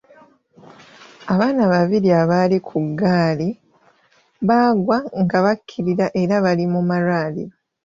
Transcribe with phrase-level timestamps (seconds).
[1.33, 3.49] Abaana babiri abaali ku ggaali
[4.47, 7.55] baagwa nga bakkirira era bali mu malwaliro.